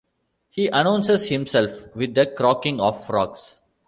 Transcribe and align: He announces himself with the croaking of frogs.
He 0.49 0.67
announces 0.67 1.29
himself 1.29 1.85
with 1.95 2.15
the 2.15 2.25
croaking 2.35 2.79
of 2.79 3.05
frogs. 3.05 3.59